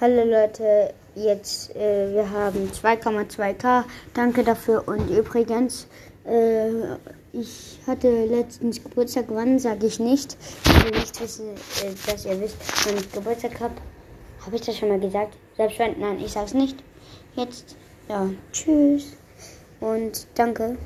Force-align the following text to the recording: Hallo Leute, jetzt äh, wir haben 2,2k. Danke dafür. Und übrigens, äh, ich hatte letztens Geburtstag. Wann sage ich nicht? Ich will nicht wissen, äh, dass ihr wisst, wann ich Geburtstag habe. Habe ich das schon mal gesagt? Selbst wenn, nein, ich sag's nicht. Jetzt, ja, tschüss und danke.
Hallo 0.00 0.24
Leute, 0.24 0.94
jetzt 1.14 1.74
äh, 1.76 2.12
wir 2.12 2.30
haben 2.30 2.70
2,2k. 2.70 3.84
Danke 4.14 4.42
dafür. 4.42 4.86
Und 4.86 5.08
übrigens, 5.10 5.86
äh, 6.24 6.70
ich 7.32 7.78
hatte 7.86 8.26
letztens 8.26 8.82
Geburtstag. 8.82 9.26
Wann 9.28 9.58
sage 9.58 9.86
ich 9.86 10.00
nicht? 10.00 10.36
Ich 10.64 10.84
will 10.84 10.98
nicht 10.98 11.20
wissen, 11.20 11.54
äh, 11.54 12.10
dass 12.10 12.24
ihr 12.24 12.40
wisst, 12.40 12.56
wann 12.86 12.96
ich 12.96 13.12
Geburtstag 13.12 13.60
habe. 13.60 13.74
Habe 14.44 14.56
ich 14.56 14.62
das 14.62 14.76
schon 14.76 14.88
mal 14.88 15.00
gesagt? 15.00 15.36
Selbst 15.56 15.78
wenn, 15.78 15.98
nein, 16.00 16.18
ich 16.18 16.32
sag's 16.32 16.54
nicht. 16.54 16.82
Jetzt, 17.36 17.76
ja, 18.08 18.28
tschüss 18.52 19.16
und 19.80 20.26
danke. 20.34 20.76